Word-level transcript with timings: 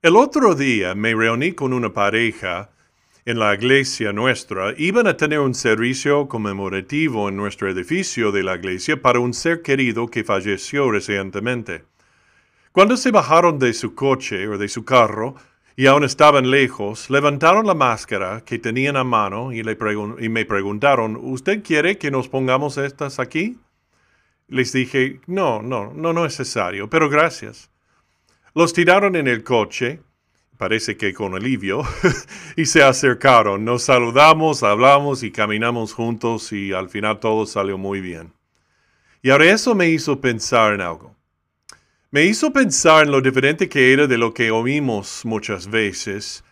El 0.00 0.14
otro 0.14 0.54
día 0.54 0.94
me 0.94 1.12
reuní 1.12 1.54
con 1.54 1.72
una 1.72 1.92
pareja 1.92 2.70
en 3.24 3.40
la 3.40 3.52
iglesia 3.52 4.12
nuestra. 4.12 4.72
Iban 4.78 5.08
a 5.08 5.16
tener 5.16 5.40
un 5.40 5.56
servicio 5.56 6.28
conmemorativo 6.28 7.28
en 7.28 7.36
nuestro 7.36 7.68
edificio 7.68 8.30
de 8.30 8.44
la 8.44 8.54
iglesia 8.54 9.02
para 9.02 9.18
un 9.18 9.34
ser 9.34 9.60
querido 9.60 10.06
que 10.06 10.22
falleció 10.22 10.88
recientemente. 10.92 11.84
Cuando 12.70 12.96
se 12.96 13.10
bajaron 13.10 13.58
de 13.58 13.72
su 13.72 13.96
coche 13.96 14.46
o 14.46 14.56
de 14.56 14.68
su 14.68 14.84
carro 14.84 15.34
y 15.74 15.86
aún 15.86 16.04
estaban 16.04 16.48
lejos, 16.48 17.10
levantaron 17.10 17.66
la 17.66 17.74
máscara 17.74 18.44
que 18.44 18.60
tenían 18.60 18.96
a 18.96 19.02
mano 19.02 19.52
y, 19.52 19.62
y 20.20 20.28
me 20.28 20.44
preguntaron, 20.44 21.18
¿usted 21.20 21.60
quiere 21.64 21.98
que 21.98 22.12
nos 22.12 22.28
pongamos 22.28 22.78
estas 22.78 23.18
aquí? 23.18 23.58
Les 24.46 24.72
dije, 24.72 25.20
no, 25.26 25.60
no, 25.60 25.92
no, 25.92 26.12
no 26.12 26.24
es 26.24 26.38
necesario, 26.38 26.88
pero 26.88 27.10
gracias. 27.10 27.68
Los 28.58 28.72
tiraron 28.72 29.14
en 29.14 29.28
el 29.28 29.44
coche, 29.44 30.00
parece 30.56 30.96
que 30.96 31.14
con 31.14 31.32
alivio, 31.32 31.84
y 32.56 32.66
se 32.66 32.82
acercaron. 32.82 33.64
Nos 33.64 33.84
saludamos, 33.84 34.64
hablamos 34.64 35.22
y 35.22 35.30
caminamos 35.30 35.92
juntos 35.92 36.52
y 36.52 36.72
al 36.72 36.88
final 36.88 37.20
todo 37.20 37.46
salió 37.46 37.78
muy 37.78 38.00
bien. 38.00 38.32
Y 39.22 39.30
ahora 39.30 39.44
eso 39.44 39.76
me 39.76 39.88
hizo 39.90 40.20
pensar 40.20 40.74
en 40.74 40.80
algo. 40.80 41.14
Me 42.10 42.24
hizo 42.24 42.52
pensar 42.52 43.04
en 43.04 43.12
lo 43.12 43.20
diferente 43.20 43.68
que 43.68 43.92
era 43.92 44.08
de 44.08 44.18
lo 44.18 44.34
que 44.34 44.50
oímos 44.50 45.20
muchas 45.24 45.68
veces, 45.68 46.42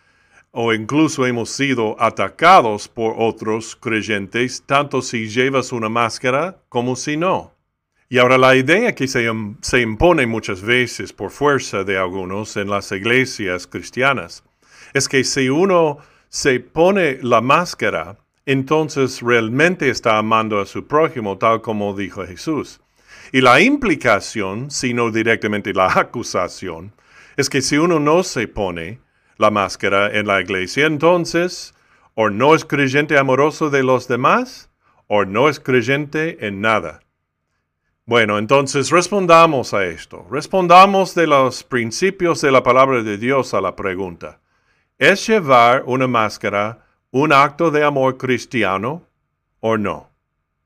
o 0.51 0.73
incluso 0.73 1.25
hemos 1.25 1.49
sido 1.49 2.01
atacados 2.01 2.87
por 2.87 3.15
otros 3.17 3.75
creyentes, 3.75 4.63
tanto 4.65 5.01
si 5.01 5.27
llevas 5.27 5.73
una 5.73 5.89
máscara 5.89 6.57
como 6.69 6.95
si 6.95 7.17
no. 7.17 7.56
Y 8.09 8.19
ahora 8.19 8.37
la 8.37 8.55
idea 8.55 8.95
que 8.95 9.07
se, 9.07 9.29
se, 9.61 9.81
impone 9.81 10.25
muchas 10.27 10.61
veces 10.61 11.11
por 11.11 11.29
fuerza 11.29 11.83
de 11.83 11.97
algunos 11.97 12.55
en 12.55 12.69
las 12.69 12.91
iglesias 12.93 13.67
cristianas 13.67 14.43
es 14.93 15.09
que 15.09 15.25
si 15.25 15.49
uno 15.49 15.97
se 16.29 16.61
pone 16.61 17.19
la 17.21 17.41
máscara, 17.41 18.17
entonces 18.45 19.21
realmente 19.21 19.89
está 19.89 20.17
amando 20.17 20.61
a 20.61 20.65
su 20.65 20.87
prójimo 20.87 21.37
tal 21.37 21.61
como 21.61 21.97
dijo 21.97 22.25
Jesús. 22.25 22.79
Y 23.33 23.41
la 23.41 23.59
implicación, 23.59 24.71
sino 24.71 25.11
directamente 25.11 25.73
la 25.73 25.91
acusación, 25.99 26.93
es 27.35 27.49
que 27.49 27.61
si 27.61 27.77
uno 27.77 27.99
no 27.99 28.23
se 28.23 28.47
pone 28.47 29.01
la 29.37 29.51
máscara 29.51 30.17
en 30.17 30.27
la 30.27 30.39
iglesia, 30.39 30.85
entonces 30.85 31.73
o 32.15 32.29
no 32.29 32.55
es 32.55 32.63
creyente 32.63 33.17
amoroso 33.17 33.69
de 33.69 33.83
los 33.83 34.07
demás, 34.07 34.69
o 35.07 35.25
no 35.25 35.49
es 35.49 35.59
creyente 35.59 36.47
en 36.47 36.61
nada. 36.61 37.01
Bueno, 38.07 38.37
entonces 38.37 38.89
respondamos 38.89 39.73
a 39.73 39.85
esto. 39.85 40.25
Respondamos 40.31 41.13
de 41.13 41.27
los 41.27 41.65
principios 41.65 42.39
de 42.39 42.51
la 42.51 42.63
palabra 42.63 43.03
de 43.03 43.17
Dios 43.17 43.53
a 43.53 43.59
la 43.59 43.75
pregunta. 43.75 44.39
¿Es 44.97 45.27
llevar 45.27 45.83
una 45.85 46.07
máscara 46.07 46.85
un 47.11 47.33
acto 47.33 47.69
de 47.69 47.83
amor 47.83 48.17
cristiano 48.17 49.03
o 49.59 49.77
no? 49.77 50.09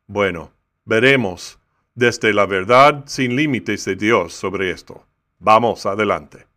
Bueno, 0.06 0.52
veremos 0.86 1.58
desde 1.96 2.32
la 2.32 2.46
verdad 2.46 3.06
sin 3.08 3.36
límites 3.36 3.86
de 3.86 3.96
Dios 3.96 4.34
sobre 4.34 4.70
esto. 4.70 5.08
Vamos 5.40 5.88
adelante. 5.88 6.51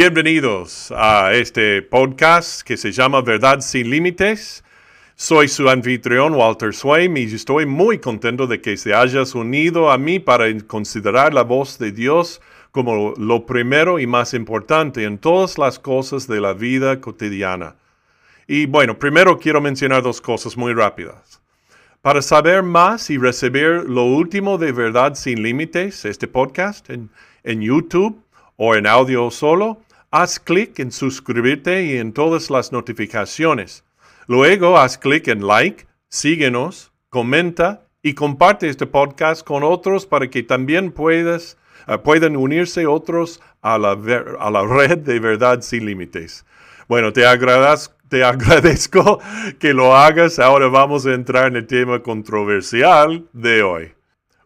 Bienvenidos 0.00 0.92
a 0.96 1.32
este 1.32 1.82
podcast 1.82 2.62
que 2.62 2.76
se 2.76 2.92
llama 2.92 3.20
Verdad 3.20 3.58
sin 3.58 3.90
Límites. 3.90 4.62
Soy 5.16 5.48
su 5.48 5.68
anfitrión 5.68 6.34
Walter 6.34 6.72
Swain 6.72 7.16
y 7.16 7.24
estoy 7.24 7.66
muy 7.66 7.98
contento 7.98 8.46
de 8.46 8.60
que 8.60 8.76
se 8.76 8.94
hayas 8.94 9.34
unido 9.34 9.90
a 9.90 9.98
mí 9.98 10.20
para 10.20 10.44
considerar 10.68 11.34
la 11.34 11.42
voz 11.42 11.80
de 11.80 11.90
Dios 11.90 12.40
como 12.70 13.12
lo 13.16 13.44
primero 13.44 13.98
y 13.98 14.06
más 14.06 14.34
importante 14.34 15.02
en 15.02 15.18
todas 15.18 15.58
las 15.58 15.80
cosas 15.80 16.28
de 16.28 16.40
la 16.40 16.52
vida 16.52 17.00
cotidiana. 17.00 17.74
Y 18.46 18.66
bueno, 18.66 19.00
primero 19.00 19.36
quiero 19.36 19.60
mencionar 19.60 20.04
dos 20.04 20.20
cosas 20.20 20.56
muy 20.56 20.74
rápidas. 20.74 21.40
Para 22.02 22.22
saber 22.22 22.62
más 22.62 23.10
y 23.10 23.18
recibir 23.18 23.82
lo 23.88 24.04
último 24.04 24.58
de 24.58 24.70
Verdad 24.70 25.16
sin 25.16 25.42
Límites, 25.42 26.04
este 26.04 26.28
podcast 26.28 26.88
en, 26.88 27.10
en 27.42 27.62
YouTube 27.62 28.22
o 28.56 28.76
en 28.76 28.86
audio 28.86 29.28
solo, 29.32 29.80
haz 30.10 30.38
clic 30.38 30.78
en 30.78 30.90
suscribirte 30.90 31.84
y 31.84 31.96
en 31.98 32.12
todas 32.12 32.50
las 32.50 32.72
notificaciones. 32.72 33.84
Luego 34.26 34.78
haz 34.78 34.98
clic 34.98 35.28
en 35.28 35.46
like, 35.46 35.86
síguenos, 36.08 36.92
comenta 37.10 37.86
y 38.02 38.14
comparte 38.14 38.68
este 38.68 38.86
podcast 38.86 39.44
con 39.46 39.62
otros 39.62 40.06
para 40.06 40.28
que 40.28 40.42
también 40.42 40.92
puedas 40.92 41.58
eh, 41.88 41.98
pueden 41.98 42.36
unirse 42.36 42.86
otros 42.86 43.40
a 43.62 43.78
la, 43.78 43.92
a 44.38 44.50
la 44.50 44.66
red 44.66 44.98
de 44.98 45.20
verdad 45.20 45.62
sin 45.62 45.86
límites. 45.86 46.44
Bueno, 46.86 47.12
te, 47.12 47.22
te 48.08 48.24
agradezco 48.24 49.20
que 49.58 49.72
lo 49.72 49.96
hagas. 49.96 50.38
Ahora 50.38 50.68
vamos 50.68 51.06
a 51.06 51.14
entrar 51.14 51.48
en 51.48 51.56
el 51.56 51.66
tema 51.66 52.02
controversial 52.02 53.26
de 53.32 53.62
hoy. 53.62 53.92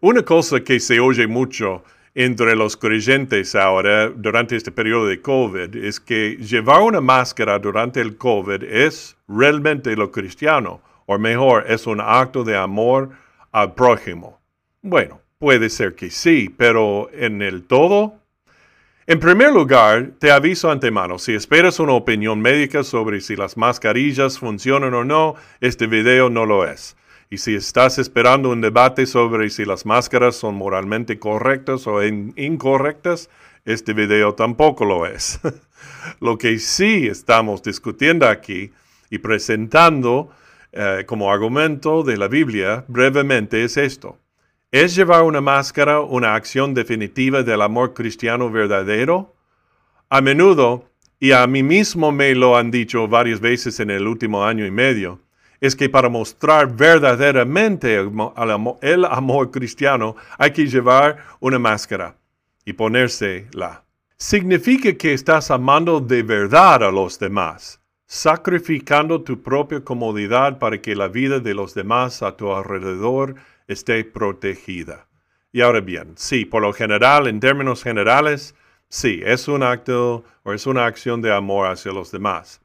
Una 0.01 0.23
cosa 0.23 0.61
que 0.61 0.81
se 0.81 1.01
oye 1.01 1.27
mucho 1.27 1.85
entre 2.15 2.57
los 2.57 2.77
creyentes 2.77 3.55
ahora 3.55 4.09
durante 4.09 4.57
este 4.57 4.71
periodo 4.71 5.07
de 5.07 5.21
COVID 5.21 5.77
es 5.77 5.99
que 5.99 6.37
llevar 6.37 6.83
una 6.83 7.01
máscara 7.01 7.59
durante 7.59 8.01
el 8.01 8.17
COVID 8.17 8.63
es 8.65 9.17
realmente 9.29 9.97
lo 9.97 10.11
cristiano, 10.11 10.81
o 11.07 11.19
mejor, 11.19 11.65
es 11.69 11.87
un 11.87 12.01
acto 12.01 12.45
de 12.45 12.57
amor 12.57 13.11
al 13.51 13.75
prójimo. 13.75 14.41
Bueno, 14.83 15.23
Puede 15.43 15.71
ser 15.71 15.97
que 15.97 16.09
sí, 16.09 16.55
pero 16.57 17.11
en 17.13 17.43
el 17.43 17.65
todo. 17.65 18.15
En 19.09 19.19
primer 19.19 19.53
lugar, 19.53 20.13
te 20.21 20.31
aviso 20.31 20.71
antemano, 20.71 21.19
si 21.19 21.35
esperas 21.35 21.81
una 21.81 21.95
opinión 21.95 22.41
médica 22.41 22.85
sobre 22.85 23.21
si 23.21 23.35
las 23.35 23.57
mascarillas 23.57 24.39
funcionan 24.39 24.95
o 24.95 25.03
no, 25.03 25.35
este 25.61 25.89
video 25.89 26.31
no 26.31 26.47
lo 26.47 26.65
es. 26.65 26.97
Y 27.33 27.39
si 27.39 27.55
estás 27.55 27.99
esperando 27.99 28.51
un 28.51 28.61
debate 28.61 29.07
sobre 29.07 29.49
si 29.49 29.65
las 29.65 29.87
máscaras 29.87 30.37
son 30.37 30.55
moralmente 30.55 31.19
correctas 31.19 31.87
o 31.87 32.05
incorrectas, 32.05 33.31
este 33.65 33.95
video 33.95 34.35
tampoco 34.35 34.85
lo 34.85 35.07
es. 35.07 35.41
lo 36.21 36.37
que 36.37 36.59
sí 36.59 37.07
estamos 37.07 37.63
discutiendo 37.63 38.29
aquí 38.29 38.71
y 39.09 39.17
presentando 39.17 40.29
eh, 40.73 41.05
como 41.07 41.33
argumento 41.33 42.03
de 42.03 42.19
la 42.19 42.29
Biblia 42.29 42.85
brevemente 42.87 43.65
es 43.65 43.79
esto. 43.79 44.19
¿Es 44.71 44.95
llevar 44.95 45.23
una 45.23 45.41
máscara 45.41 46.01
una 46.01 46.35
acción 46.35 46.75
definitiva 46.75 47.43
del 47.43 47.63
amor 47.63 47.95
cristiano 47.95 48.51
verdadero? 48.51 49.35
A 50.11 50.21
menudo, 50.21 50.85
y 51.19 51.33
a 51.33 51.47
mí 51.47 51.63
mismo 51.63 52.13
me 52.13 52.35
lo 52.35 52.59
han 52.59 52.71
dicho 52.71 53.09
varias 53.09 53.41
veces 53.41 53.81
en 53.81 53.91
el 53.91 54.07
último 54.07 54.45
año 54.45 54.67
y 54.67 54.71
medio, 54.71 55.19
es 55.63 55.77
que 55.77 55.89
para 55.89 56.09
mostrar 56.09 56.75
verdaderamente 56.75 57.95
el 57.95 59.05
amor 59.05 59.53
cristiano 59.53 60.17
hay 60.37 60.51
que 60.51 60.67
llevar 60.67 61.25
una 61.39 61.57
máscara 61.61 62.17
y 62.65 62.73
ponérsela. 62.73 63.85
Significa 64.17 64.93
que 64.95 65.13
estás 65.13 65.53
amando 65.53 66.01
de 66.01 66.25
verdad 66.25 66.83
a 66.83 66.91
los 66.91 67.17
demás, 67.17 67.81
sacrificando 68.07 69.23
tu 69.23 69.41
propia 69.41 69.85
comodidad 69.85 70.59
para 70.59 70.83
que 70.83 70.97
la 70.97 71.07
vida 71.07 71.39
de 71.39 71.55
los 71.55 71.75
demás 71.75 72.25
a 72.25 72.37
tu 72.37 72.53
alrededor 72.53 73.37
esté 73.69 74.03
protegida. 74.03 75.07
Y 75.53 75.61
ahora 75.61 75.81
bien, 75.81 76.15
sí, 76.17 76.45
por 76.45 76.63
lo 76.63 76.73
general, 76.73 77.29
en 77.29 77.39
términos 77.39 77.85
generales, 77.85 78.57
sí, 78.89 79.21
es 79.25 79.47
un 79.47 79.63
acto 79.63 80.25
o 80.43 80.53
es 80.53 80.67
una 80.67 80.87
acción 80.87 81.23
de 81.23 81.33
amor 81.33 81.69
hacia 81.69 81.93
los 81.93 82.11
demás. 82.11 82.62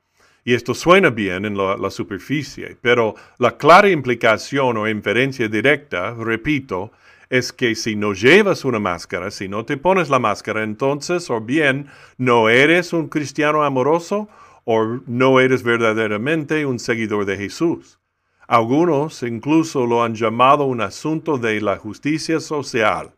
Y 0.48 0.54
esto 0.54 0.74
suena 0.74 1.10
bien 1.10 1.44
en 1.44 1.58
la, 1.58 1.90
superficie, 1.90 2.78
pero 2.80 3.16
la 3.38 3.58
clara 3.58 3.90
implicación 3.90 4.78
o 4.78 4.88
inferencia 4.88 5.50
directa, 5.50 6.14
repito, 6.14 6.94
es 7.30 7.52
que 7.52 7.76
si 7.76 7.98
no 7.98 8.14
llevas 8.14 8.64
una 8.64 8.80
máscara, 8.80 9.30
si 9.30 9.50
no 9.50 9.66
te 9.66 9.76
pones 9.76 10.10
la 10.10 10.20
máscara, 10.20 10.64
entonces 10.64 11.30
o 11.30 11.42
bien 11.42 11.88
no 12.18 12.48
eres 12.48 12.94
un 12.94 13.10
cristiano 13.10 13.66
amoroso 13.66 14.30
o 14.64 15.02
no 15.06 15.42
eres 15.42 15.64
verdaderamente 15.64 16.66
un 16.66 16.80
seguidor 16.80 17.26
de 17.26 17.36
Jesús. 17.36 18.00
Algunos 18.48 19.24
incluso 19.24 19.86
lo 19.86 20.02
han 20.02 20.16
llamado 20.16 20.64
un 20.64 20.80
asunto 20.80 21.38
de 21.38 21.60
la 21.60 21.76
justicia 21.76 22.40
social. 22.40 23.17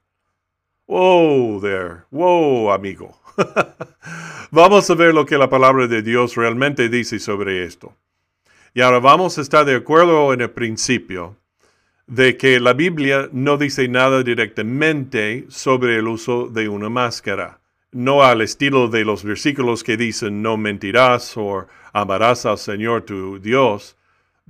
Wow, 0.90 1.62
there. 1.62 2.06
Wow, 2.10 2.72
amigo. 2.72 3.16
vamos 4.50 4.90
a 4.90 4.96
ver 4.96 5.14
lo 5.14 5.24
que 5.24 5.38
la 5.38 5.48
palabra 5.48 5.86
de 5.86 6.02
Dios 6.02 6.36
realmente 6.36 6.90
dice 6.90 7.20
sobre 7.20 7.64
esto. 7.64 7.94
Y 8.74 8.82
ahora 8.82 9.00
vamos 9.00 9.38
a 9.38 9.42
estar 9.42 9.66
de 9.66 9.76
acuerdo 9.76 10.34
en 10.34 10.42
el 10.42 10.50
principio 10.50 11.36
de 12.08 12.38
que 12.38 12.60
la 12.60 12.74
Biblia 12.74 13.30
no 13.32 13.58
dice 13.58 13.88
nada 13.88 14.24
directamente 14.24 15.46
sobre 15.50 15.98
el 15.98 16.08
uso 16.08 16.48
de 16.48 16.68
una 16.70 16.90
máscara. 16.90 17.60
No 17.92 18.24
al 18.24 18.42
estilo 18.42 18.88
de 18.88 19.06
los 19.06 19.24
versículos 19.24 19.84
que 19.84 19.96
dicen 19.96 20.42
no 20.42 20.58
mentirás 20.58 21.38
o 21.38 21.68
amarás 21.94 22.48
al 22.48 22.58
Señor 22.58 23.04
tu 23.04 23.40
Dios, 23.40 23.96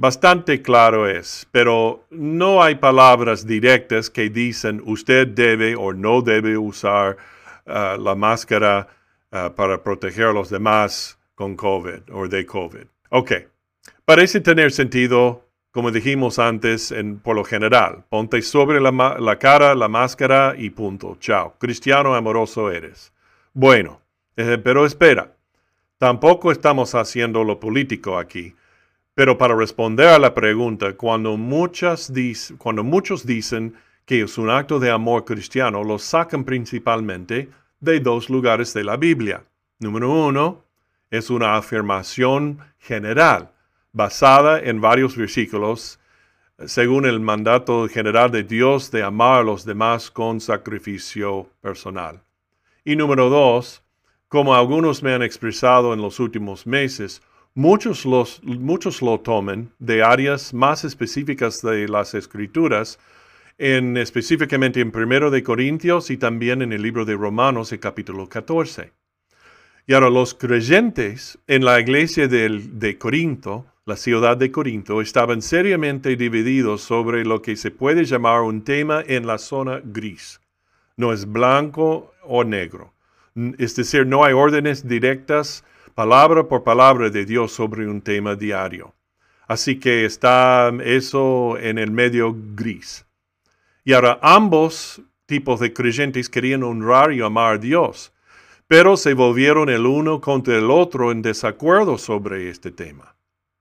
Bastante 0.01 0.61
claro 0.61 1.09
es, 1.09 1.45
pero 1.51 2.05
no 2.09 2.63
hay 2.63 2.75
palabras 2.75 3.45
directas 3.45 4.09
que 4.09 4.29
dicen 4.29 4.81
usted 4.85 5.27
debe 5.27 5.75
o 5.75 5.91
no 5.91 6.21
debe 6.21 6.57
usar 6.57 7.17
uh, 7.65 8.01
la 8.01 8.15
máscara 8.15 8.87
uh, 9.33 9.53
para 9.53 9.83
proteger 9.83 10.27
a 10.27 10.31
los 10.31 10.49
demás 10.49 11.19
con 11.35 11.57
COVID 11.57 12.13
o 12.13 12.29
de 12.29 12.45
COVID. 12.45 12.85
Ok, 13.09 13.31
parece 14.05 14.39
tener 14.39 14.71
sentido, 14.71 15.49
como 15.69 15.91
dijimos 15.91 16.39
antes, 16.39 16.93
en, 16.93 17.19
por 17.19 17.35
lo 17.35 17.43
general. 17.43 18.05
Ponte 18.07 18.41
sobre 18.41 18.79
la, 18.79 19.17
la 19.19 19.37
cara 19.37 19.75
la 19.75 19.89
máscara 19.89 20.55
y 20.57 20.69
punto. 20.69 21.17
Chao. 21.19 21.55
Cristiano 21.59 22.15
amoroso 22.15 22.71
eres. 22.71 23.11
Bueno, 23.51 23.99
eh, 24.37 24.57
pero 24.63 24.85
espera, 24.85 25.35
tampoco 25.97 26.53
estamos 26.53 26.95
haciendo 26.95 27.43
lo 27.43 27.59
político 27.59 28.17
aquí. 28.17 28.55
Pero 29.15 29.37
para 29.37 29.55
responder 29.55 30.07
a 30.07 30.19
la 30.19 30.33
pregunta, 30.33 30.93
cuando, 30.93 31.35
muchos 31.37 32.13
dicen 32.13 33.73
que 34.05 34.21
es 34.21 34.37
un 34.37 34.49
acto 34.49 34.79
de 34.79 34.91
amor 34.91 35.25
cristiano, 35.25 35.83
lo 35.83 35.99
sacan 35.99 36.43
principalmente 36.43 37.49
de 37.79 37.99
dos 37.99 38.29
lugares 38.29 38.73
de 38.73 38.83
la 38.83 38.97
Biblia. 38.97 39.43
Número 39.79 40.09
uno, 40.11 40.63
es 41.11 41.29
una 41.29 41.55
afirmación 41.55 42.59
general, 42.77 43.51
basada 43.91 44.59
en 44.59 44.79
varios 44.81 45.15
versículos, 45.15 45.99
según 46.65 47.05
el 47.05 47.19
mandato 47.19 47.87
general 47.87 48.31
de 48.31 48.43
Dios 48.43 48.91
de 48.91 49.03
amar 49.03 49.39
a 49.39 49.43
los 49.43 49.65
demás 49.65 50.11
con 50.11 50.41
sacrificio 50.41 51.49
personal. 51.61 52.21
Y 52.83 52.95
número 52.95 53.29
dos, 53.29 53.81
como 54.27 54.53
algunos 54.55 55.01
me 55.01 55.13
han 55.13 55.23
expresado 55.23 55.93
en 55.93 56.01
los 56.01 56.19
últimos 56.19 56.67
meses, 56.67 57.21
muchos, 57.59 58.05
los, 58.05 58.41
muchos 58.43 59.01
lo 59.01 59.19
toman 59.19 59.73
de 59.79 60.01
áreas 60.01 60.53
más 60.53 60.85
específicas 60.85 61.61
de 61.61 61.89
las 61.89 62.13
escrituras, 62.13 62.99
en, 63.57 63.97
específicamente 63.97 64.79
en 64.79 64.93
1 64.95 65.29
de 65.29 65.43
Corintios 65.43 66.09
y 66.09 66.15
también 66.15 66.61
en 66.61 66.71
el 66.71 66.81
libro 66.81 67.03
de 67.03 67.15
Romanos, 67.15 67.73
el 67.73 67.81
capítulo 67.81 68.29
14. 68.29 68.93
Y 69.87 69.93
ahora 69.93 70.09
los 70.09 70.33
creyentes 70.33 71.37
en 71.47 71.65
la 71.65 71.81
iglesia 71.81 72.29
de, 72.29 72.61
de 72.71 72.97
Corinto, 72.97 73.65
la 73.85 73.97
ciudad 73.97 74.37
de 74.37 74.51
Corinto, 74.51 75.01
estaban 75.01 75.41
seriamente 75.41 76.15
divididos 76.15 76.81
sobre 76.81 77.25
lo 77.25 77.41
que 77.41 77.57
se 77.57 77.71
puede 77.71 78.05
llamar 78.05 78.41
un 78.41 78.63
tema 78.63 79.03
en 79.05 79.27
la 79.27 79.37
zona 79.37 79.81
gris. 79.83 80.39
No 80.95 81.11
es 81.11 81.29
blanco 81.29 82.13
o 82.23 82.45
negro 82.45 82.93
es 83.57 83.75
decir, 83.75 84.05
no 84.05 84.23
hay 84.23 84.33
órdenes 84.33 84.87
directas, 84.87 85.63
palabra 85.95 86.47
por 86.47 86.63
palabra 86.63 87.09
de 87.09 87.25
Dios 87.25 87.51
sobre 87.51 87.87
un 87.87 88.01
tema 88.01 88.35
diario. 88.35 88.93
Así 89.47 89.79
que 89.79 90.05
está 90.05 90.71
eso 90.83 91.57
en 91.57 91.77
el 91.77 91.91
medio 91.91 92.35
gris. 92.55 93.05
Y 93.83 93.93
ahora 93.93 94.19
ambos 94.21 95.01
tipos 95.25 95.59
de 95.59 95.73
creyentes 95.73 96.29
querían 96.29 96.63
honrar 96.63 97.11
y 97.11 97.21
amar 97.21 97.55
a 97.55 97.57
Dios, 97.57 98.13
pero 98.67 98.97
se 98.97 99.13
volvieron 99.13 99.69
el 99.69 99.85
uno 99.85 100.21
contra 100.21 100.57
el 100.57 100.69
otro 100.69 101.11
en 101.11 101.21
desacuerdo 101.21 101.97
sobre 101.97 102.49
este 102.49 102.71
tema. 102.71 103.15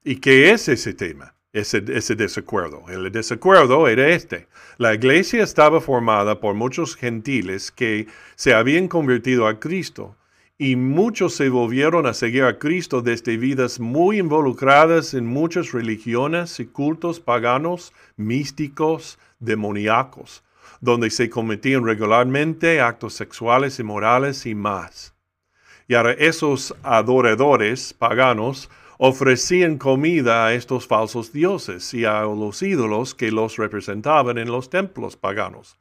¿Y 0.04 0.16
qué 0.16 0.50
es 0.50 0.68
ese 0.68 0.94
tema? 0.94 1.34
ese, 1.52 1.80
desacuerdo. 1.80 2.84
El 2.88 3.10
desacuerdo 3.10 3.88
era 3.88 4.08
este. 4.08 4.48
La 4.76 4.94
iglesia 4.94 5.42
estaba 5.42 5.80
formada 5.80 6.40
por 6.40 6.54
muchos 6.54 6.96
gentiles 6.96 7.70
que 7.70 8.06
se 8.36 8.54
habían 8.54 8.88
convertido 8.88 9.46
a 9.46 9.58
Cristo 9.58 10.16
y 10.60 10.74
muchos 10.74 11.34
se 11.36 11.50
volvieron 11.50 12.04
a 12.06 12.14
seguir 12.14 12.42
a 12.42 12.58
Cristo 12.58 13.00
desde 13.00 13.36
vidas 13.36 13.78
muy 13.78 14.18
involucradas 14.18 15.14
en 15.14 15.24
muchas 15.24 15.70
religiones 15.70 16.58
y 16.58 16.66
cultos 16.66 17.20
paganos, 17.20 17.92
místicos, 18.16 19.20
demoníacos, 19.38 20.42
donde 20.80 21.10
se 21.10 21.30
cometían 21.30 21.84
regularmente 21.84 22.80
actos 22.80 23.14
sexuales 23.14 23.78
y 23.78 23.84
morales 23.84 24.46
y 24.46 24.56
más. 24.56 25.14
Y 25.86 25.94
ahora 25.94 26.12
esos 26.14 26.74
adoradores 26.82 27.92
paganos 27.92 28.68
ofrecían 28.98 29.78
comida 29.78 30.46
a 30.46 30.54
estos 30.54 30.88
falsos 30.88 31.32
dioses 31.32 31.94
y 31.94 32.04
a 32.04 32.22
los 32.22 32.62
ídolos 32.62 33.14
que 33.14 33.30
los 33.30 33.56
representaban 33.58 34.38
en 34.38 34.50
los 34.50 34.70
templos 34.70 35.16
paganos. 35.16 35.78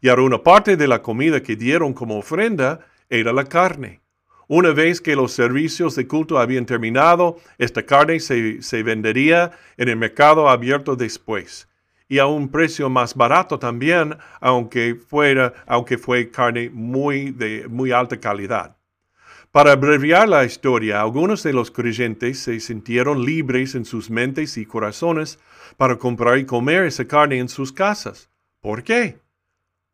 Y 0.00 0.08
ahora 0.08 0.22
una 0.22 0.42
parte 0.42 0.78
de 0.78 0.88
la 0.88 1.02
comida 1.02 1.42
que 1.42 1.54
dieron 1.54 1.92
como 1.92 2.16
ofrenda 2.16 2.80
era 3.10 3.34
la 3.34 3.44
carne. 3.44 4.05
Una 4.48 4.70
vez 4.70 5.00
que 5.00 5.16
los 5.16 5.32
servicios 5.32 5.96
de 5.96 6.06
culto 6.06 6.38
habían 6.38 6.66
terminado, 6.66 7.38
esta 7.58 7.82
carne 7.82 8.20
se, 8.20 8.82
vendería 8.84 9.50
en 9.76 9.88
el 9.88 9.96
mercado 9.96 10.48
abierto 10.48 10.94
después 10.94 11.68
y 12.08 12.20
a 12.20 12.26
un 12.26 12.48
precio 12.48 12.88
más 12.88 13.16
barato 13.16 13.58
también, 13.58 14.16
aunque 14.40 14.94
fuera, 14.94 15.52
aunque 15.66 15.98
fue 15.98 16.30
carne 16.30 16.70
muy 16.70 17.32
de 17.32 17.66
muy 17.68 17.90
alta 17.90 18.20
calidad. 18.20 18.76
Para 19.50 19.72
abreviar 19.72 20.28
la 20.28 20.44
historia, 20.44 21.00
algunos 21.00 21.42
de 21.42 21.52
los 21.52 21.72
creyentes 21.72 22.38
se 22.38 22.60
sintieron 22.60 23.24
libres 23.24 23.74
en 23.74 23.84
sus 23.84 24.10
mentes 24.10 24.56
y 24.58 24.66
corazones 24.66 25.40
para 25.76 25.96
comprar 25.96 26.38
y 26.38 26.46
comer 26.46 26.84
esa 26.84 27.04
carne 27.04 27.38
en 27.38 27.48
sus 27.48 27.72
casas. 27.72 28.30
¿Por 28.60 28.84
qué? 28.84 29.18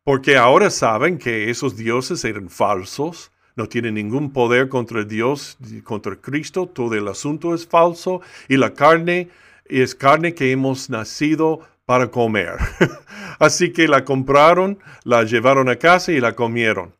Porque 0.03 0.37
ahora 0.37 0.69
saben 0.69 1.17
que 1.17 1.49
esos 1.49 1.75
dioses 1.75 2.23
eran 2.25 2.49
falsos, 2.49 3.31
no 3.55 3.67
tienen 3.67 3.95
ningún 3.95 4.31
poder 4.31 4.69
contra 4.69 5.03
Dios, 5.03 5.57
contra 5.83 6.15
Cristo, 6.15 6.67
todo 6.67 6.93
el 6.95 7.07
asunto 7.07 7.53
es 7.53 7.67
falso 7.67 8.21
y 8.47 8.57
la 8.57 8.73
carne 8.73 9.29
es 9.65 9.95
carne 9.95 10.33
que 10.33 10.51
hemos 10.51 10.89
nacido 10.89 11.61
para 11.85 12.09
comer. 12.09 12.57
Así 13.39 13.71
que 13.71 13.87
la 13.87 14.05
compraron, 14.05 14.79
la 15.03 15.23
llevaron 15.23 15.69
a 15.69 15.75
casa 15.75 16.11
y 16.11 16.19
la 16.19 16.33
comieron. 16.33 16.93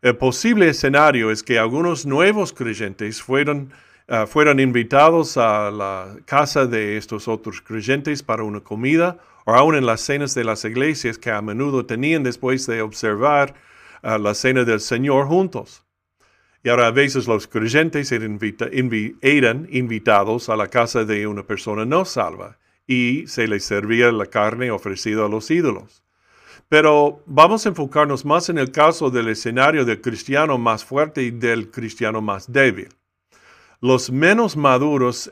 El 0.00 0.16
posible 0.16 0.68
escenario 0.68 1.30
es 1.30 1.42
que 1.42 1.58
algunos 1.58 2.06
nuevos 2.06 2.52
creyentes 2.52 3.22
fueron, 3.22 3.72
ah, 4.08 4.26
fueron 4.26 4.58
invitados 4.58 5.36
a 5.36 5.70
la 5.70 6.16
casa 6.24 6.66
de 6.66 6.96
estos 6.96 7.28
otros 7.28 7.60
creyentes 7.60 8.22
para 8.22 8.42
una 8.42 8.60
comida 8.60 9.18
o 9.44 9.54
aún 9.54 9.76
en 9.76 9.86
las 9.86 10.00
cenas 10.00 10.34
de 10.34 10.44
las 10.44 10.64
iglesias 10.64 11.18
que 11.18 11.30
a 11.30 11.42
menudo 11.42 11.86
tenían 11.86 12.22
después 12.22 12.66
de 12.66 12.82
observar 12.82 13.54
ah, 14.02 14.18
la 14.18 14.34
cena 14.34 14.64
del 14.64 14.80
Señor 14.80 15.26
juntos. 15.26 15.84
Y 16.62 16.68
ahora 16.68 16.86
a 16.86 16.92
veces 16.92 17.26
los 17.26 17.48
creyentes 17.48 18.12
eran, 18.12 18.38
eran 19.20 19.68
invitados 19.70 20.48
a 20.48 20.56
la 20.56 20.68
casa 20.68 21.04
de 21.04 21.26
una 21.26 21.42
persona 21.42 21.84
no 21.84 22.04
salva 22.04 22.58
y 22.86 23.24
se 23.26 23.48
les 23.48 23.64
servía 23.64 24.12
la 24.12 24.26
carne 24.26 24.70
ofrecida 24.70 25.26
a 25.26 25.28
los 25.28 25.50
ídolos. 25.50 26.02
Pero 26.68 27.22
vamos 27.26 27.66
a 27.66 27.70
enfocarnos 27.70 28.24
más 28.24 28.48
en 28.48 28.58
el 28.58 28.70
caso 28.70 29.10
del 29.10 29.28
escenario 29.28 29.84
del 29.84 30.00
cristiano 30.00 30.56
más 30.56 30.84
fuerte 30.84 31.22
y 31.22 31.30
del 31.30 31.70
cristiano 31.70 32.22
más 32.22 32.50
débil. 32.50 32.88
Los 33.80 34.10
menos 34.10 34.56
maduros 34.56 35.30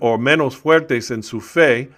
o 0.00 0.18
menos 0.18 0.56
fuertes 0.56 1.10
en 1.10 1.22
su 1.22 1.40
fe 1.40 1.90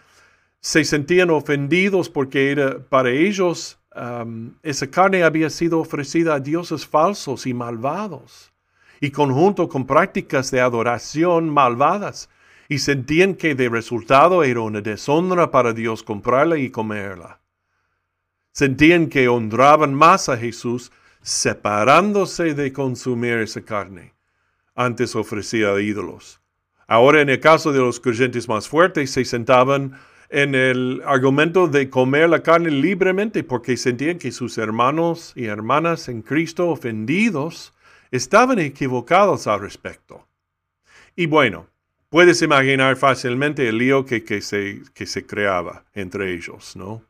se 0.61 0.85
sentían 0.85 1.31
ofendidos 1.31 2.11
porque 2.11 2.81
para 2.89 3.11
ellos 3.11 3.79
esa 4.63 4.91
carne 4.91 5.23
había 5.23 5.51
sido 5.51 5.81
ofrecida 5.81 6.35
a 6.35 6.41
dioses 6.41 6.87
falsos 6.87 7.47
y 7.47 7.53
malvados 7.53 8.53
y 9.01 9.11
conjunto 9.11 9.69
con 9.69 9.87
prácticas 9.87 10.51
de 10.51 10.61
adoración 10.61 11.51
malvadas 11.51 12.31
y 12.69 12.79
sentían 12.79 13.35
que 13.35 13.55
de 13.55 13.69
resultado 13.69 14.45
era 14.45 14.61
una 14.61 14.81
deshonra 14.81 15.51
para 15.51 15.73
Dios 15.73 16.03
comprarla 16.03 16.57
y 16.57 16.71
comerla. 16.71 17.41
Sentían 18.53 19.09
que 19.09 19.29
honraban 19.29 19.93
más 19.93 20.29
a 20.29 20.37
Jesús 20.37 20.93
separándose 21.21 22.55
de 22.55 22.73
consumir 22.73 23.39
esa 23.39 23.63
carne. 23.63 24.15
Antes 24.75 25.15
ofrecía 25.17 25.73
a 25.73 25.81
ídolos. 25.81 26.41
Ahora 26.87 27.21
en 27.21 27.29
el 27.29 27.41
caso 27.41 27.73
de 27.73 27.81
los 27.81 28.01
creyentes 28.01 28.49
más 28.49 28.69
fuertes 28.69 29.11
se 29.11 29.25
sentaban 29.25 29.99
en 30.33 30.55
el 30.55 31.03
argumento 31.05 31.69
de 31.69 31.91
comer 31.91 32.31
la 32.31 32.43
carne 32.43 32.71
libremente 32.71 33.45
porque 33.45 33.77
sentían 33.77 34.19
que 34.19 34.33
sus 34.33 34.57
hermanos 34.57 35.35
y 35.37 35.45
hermanas 35.45 36.09
en 36.09 36.23
Cristo 36.23 36.71
ofendidos 36.71 37.75
estaban 38.11 38.59
equivocados 38.59 39.47
al 39.47 39.61
respecto. 39.61 40.27
Y 41.15 41.27
bueno, 41.27 41.67
puedes 42.09 42.41
imaginar 42.41 42.97
fácilmente 42.97 43.69
el 43.69 43.77
lío 43.77 44.07
que, 44.07 44.25
que, 44.25 44.41
se, 44.41 44.81
que 44.95 45.05
se 45.05 45.27
creaba 45.27 45.85
entre 45.93 46.33
ellos, 46.33 46.77
¿no? 46.77 47.05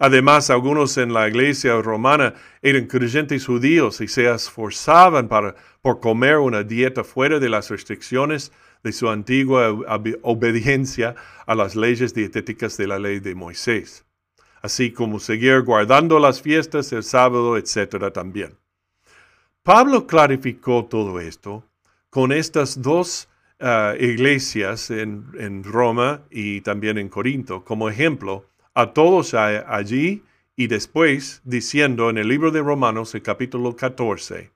Además, 0.00 0.50
algunos 0.50 0.96
en 0.96 1.12
la 1.12 1.28
iglesia 1.28 1.80
romana 1.80 2.34
eran 2.62 2.86
creyentes 2.86 3.46
judíos 3.46 4.00
y 4.00 4.08
se 4.08 4.28
esforzaban 4.28 5.28
para, 5.28 5.54
por 5.82 6.00
comer 6.00 6.38
una 6.38 6.64
dieta 6.64 7.04
fuera 7.04 7.38
de 7.38 7.48
las 7.48 7.70
restricciones 7.70 8.50
de 8.82 8.92
su 8.92 9.08
antigua 9.08 9.70
obediencia 10.22 11.14
a 11.46 11.54
las 11.54 11.76
leyes 11.76 12.14
dietéticas 12.14 12.76
de 12.76 12.86
la 12.86 12.98
ley 12.98 13.20
de 13.20 13.34
Moisés, 13.34 14.04
así 14.62 14.90
como 14.92 15.18
seguir 15.18 15.62
guardando 15.62 16.18
las 16.18 16.40
fiestas, 16.40 16.92
el 16.92 17.02
sábado, 17.02 17.56
etc. 17.56 18.12
también. 18.12 18.56
Pablo 19.62 20.06
clarificó 20.06 20.86
todo 20.86 21.20
esto 21.20 21.64
con 22.08 22.32
estas 22.32 22.80
dos 22.80 23.28
uh, 23.60 23.94
iglesias 24.02 24.90
en, 24.90 25.26
en, 25.38 25.62
Roma 25.62 26.22
y 26.30 26.62
también 26.62 26.98
en 26.98 27.08
Corinto 27.08 27.64
como 27.64 27.88
ejemplo 27.88 28.46
a 28.74 28.92
todos 28.92 29.34
allí 29.34 30.22
y 30.56 30.66
después 30.66 31.42
diciendo 31.44 32.10
en 32.10 32.18
el 32.18 32.28
libro 32.28 32.50
de 32.50 32.60
Romanos, 32.60 33.14
el 33.14 33.22
capítulo 33.22 33.76
14, 33.76 34.50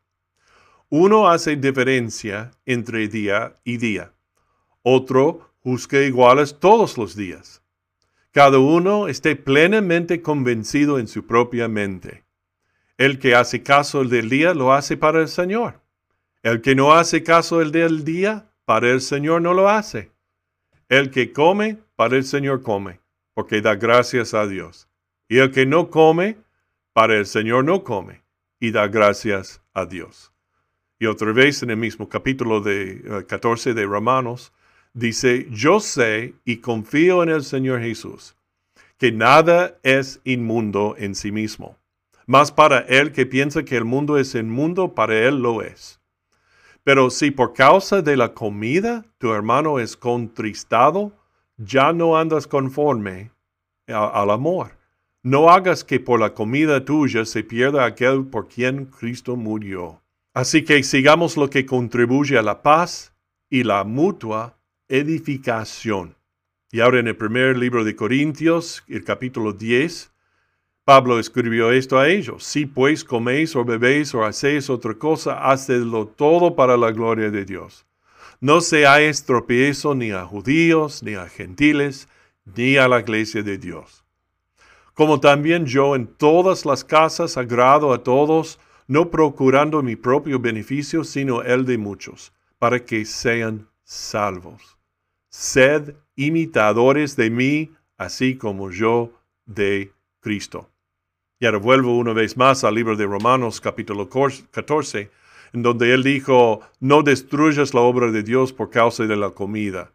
uno 0.89 1.29
hace 1.29 1.57
diferencia 1.57 2.53
entre 2.65 3.09
día 3.09 3.57
y 3.65 3.79
día, 3.79 4.14
otro 4.85 5.51
juzga 5.61 6.03
iguales 6.03 6.59
todos 6.61 6.97
los 6.97 7.17
días. 7.17 7.63
Cada 8.31 8.59
uno 8.59 9.09
esté 9.09 9.35
plenamente 9.35 10.23
convencido 10.23 10.99
en 10.99 11.09
su 11.09 11.27
propia 11.27 11.67
mente. 11.69 12.25
El 12.97 13.19
que 13.19 13.35
hace 13.35 13.63
caso 13.63 14.05
del 14.05 14.29
día 14.29 14.55
lo 14.55 14.73
hace 14.73 14.97
para 14.97 15.21
el 15.21 15.29
Señor. 15.29 15.81
El 16.43 16.61
que 16.61 16.75
no 16.75 16.93
hace 16.93 17.23
caso 17.23 17.59
del 17.59 18.05
día, 18.05 18.51
para 18.65 18.91
el 18.91 19.01
Señor 19.01 19.41
no 19.41 19.55
lo 19.55 19.69
hace. 19.69 20.13
El 20.89 21.11
que 21.11 21.33
come, 21.33 21.79
para 21.97 22.17
el 22.17 22.25
Señor 22.25 22.63
come, 22.63 23.01
porque 23.33 23.63
da 23.63 23.75
gracias 23.77 24.35
a 24.35 24.47
Dios. 24.47 24.89
Y 25.29 25.39
el 25.39 25.51
que 25.51 25.65
no 25.65 25.89
come, 25.91 26.37
para 26.93 27.17
el 27.17 27.27
Señor 27.27 27.65
no 27.65 27.83
come, 27.83 28.23
y 28.61 28.71
da 28.71 28.89
gracias 28.89 29.63
a 29.73 29.87
Dios. 29.87 30.33
Y 30.99 31.07
otra 31.07 31.33
vez 31.33 31.63
en 31.63 31.71
el 31.71 31.77
mismo 31.79 32.09
capítulo 32.09 32.61
de 32.61 33.25
14 33.27 33.71
eh, 33.71 33.75
de 33.75 33.87
Romanos, 33.87 34.53
dice, 34.95 35.47
yo 35.51 35.81
sé 35.81 36.35
y 36.45 36.59
confío 36.59 37.23
en 37.23 37.29
el 37.29 37.45
Señor 37.45 37.81
Jesús, 37.81 38.37
que 38.97 39.13
nada 39.13 39.79
es 39.83 40.21
inmundo 40.25 40.95
en 40.97 41.15
sí 41.15 41.31
mismo. 41.31 41.77
Mas 42.27 42.51
para 42.51 42.79
el 42.79 43.13
que 43.13 43.27
piensa 43.27 43.65
que 43.65 43.77
el 43.77 43.85
mundo 43.85 44.17
es 44.17 44.35
inmundo, 44.35 44.95
para 44.95 45.19
él 45.19 45.43
lo 45.43 45.61
es. 45.61 46.01
Pero 46.83 47.11
si 47.11 47.31
por 47.31 47.53
causa 47.53 48.03
de 48.03 48.17
la 48.17 48.33
comida 48.33 49.05
tu 49.19 49.33
hermano 49.33 49.79
es 49.79 49.97
contristado, 49.97 51.13
ya 51.57 51.93
no 51.93 52.17
andas 52.17 52.47
conforme 52.47 53.31
al 53.87 54.31
amor. 54.31 54.79
No 55.23 55.51
hagas 55.51 55.85
que 55.85 56.01
por 56.01 56.21
la 56.21 56.35
comida 56.35 56.85
tuya 56.85 57.25
se 57.25 57.43
pierda 57.43 57.85
aquel 57.85 58.27
por 58.27 58.49
quien 58.49 58.87
Cristo 58.87 59.37
murió. 59.37 60.03
Así 60.35 60.65
que 60.65 60.83
sigamos 60.83 61.37
lo 61.37 61.49
que 61.49 61.65
contribuye 61.65 62.37
a 62.37 62.43
la 62.43 62.63
paz 62.63 63.15
y 63.49 63.63
la 63.63 63.85
mutua 63.85 64.59
edificación. 64.95 66.17
Y 66.71 66.81
ahora 66.81 67.01
en 67.01 67.09
el 67.09 67.17
primer 67.17 67.57
libro 67.57 67.85
de 67.85 67.97
Corintios, 67.97 68.85
el 68.89 69.05
capítulo 69.05 69.53
10, 69.53 70.13
Pablo 70.85 71.19
escribió 71.19 71.73
esto 71.73 71.99
a 71.99 72.09
ellos. 72.09 72.45
Si 72.45 72.67
pues 72.67 73.05
coméis 73.05 73.57
o 73.57 73.65
bebéis 73.65 74.15
o 74.15 74.25
hacéis 74.25 74.71
otra 74.71 74.95
cosa, 74.95 75.51
hacedlo 75.51 76.07
todo 76.07 76.55
para 76.55 76.77
la 76.77 76.93
gloria 76.93 77.31
de 77.31 77.45
Dios. 77.45 77.87
No 78.41 78.61
seáis 78.61 79.25
tropiezo 79.25 79.95
ni 79.95 80.13
a 80.13 80.25
judíos, 80.25 81.03
ni 81.03 81.15
a 81.15 81.29
gentiles, 81.29 82.09
ni 82.45 82.77
a 82.77 82.87
la 82.87 83.01
iglesia 83.01 83.43
de 83.43 83.59
Dios. 83.59 84.05
Como 84.95 85.19
también 85.19 85.67
yo 85.67 85.97
en 85.97 86.07
todas 86.07 86.65
las 86.65 86.85
casas 86.85 87.37
agrado 87.37 87.93
a 87.93 88.03
todos, 88.03 88.61
no 88.87 89.11
procurando 89.11 89.83
mi 89.83 89.97
propio 89.97 90.39
beneficio, 90.39 91.03
sino 91.03 91.43
el 91.43 91.65
de 91.65 91.79
muchos, 91.79 92.33
para 92.59 92.85
que 92.85 93.05
sean 93.05 93.67
salvos 93.83 94.74
sed 95.37 95.97
imitadores 96.15 97.17
de 97.17 97.29
mí, 97.29 97.73
así 97.99 98.37
como 98.37 98.71
yo 98.71 99.11
de 99.47 99.91
Cristo. 100.21 100.71
Y 101.41 101.47
ahora 101.47 101.59
vuelvo 101.59 101.99
una 101.99 102.13
vez 102.13 102.37
más 102.37 102.63
al 102.63 102.77
libro 102.77 102.95
de 102.95 103.05
Romanos 103.05 103.61
capítulo 103.61 104.09
14, 104.09 105.11
en 105.53 105.63
donde 105.63 105.93
él 105.93 106.05
dijo, 106.05 106.61
no 106.79 107.03
destruyas 107.03 107.75
la 107.75 107.81
obra 107.81 108.13
de 108.13 108.23
Dios 108.23 108.53
por 108.53 108.71
causa 108.71 109.07
de 109.07 109.17
la 109.17 109.31
comida. 109.31 109.91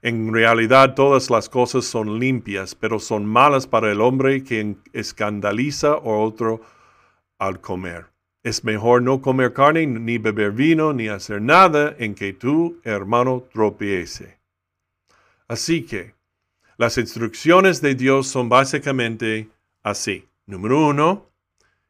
En 0.00 0.32
realidad 0.32 0.94
todas 0.94 1.28
las 1.28 1.50
cosas 1.50 1.84
son 1.84 2.18
limpias, 2.18 2.74
pero 2.74 2.98
son 2.98 3.26
malas 3.26 3.66
para 3.66 3.92
el 3.92 4.00
hombre 4.00 4.42
que 4.42 4.76
escandaliza 4.94 5.88
a 5.88 6.00
otro 6.00 6.62
al 7.38 7.60
comer. 7.60 8.06
Es 8.42 8.64
mejor 8.64 9.02
no 9.02 9.20
comer 9.20 9.52
carne, 9.52 9.86
ni 9.86 10.16
beber 10.16 10.52
vino, 10.52 10.94
ni 10.94 11.08
hacer 11.08 11.42
nada 11.42 11.94
en 11.98 12.14
que 12.14 12.32
tu 12.32 12.80
hermano 12.84 13.44
tropiece. 13.52 14.37
Así 15.48 15.82
que 15.82 16.14
las 16.76 16.98
instrucciones 16.98 17.80
de 17.80 17.94
Dios 17.94 18.28
son 18.28 18.48
básicamente 18.48 19.48
así. 19.82 20.24
Número 20.46 20.86
uno, 20.86 21.26